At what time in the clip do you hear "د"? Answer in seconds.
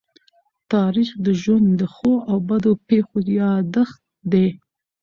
1.25-1.27, 1.79-1.81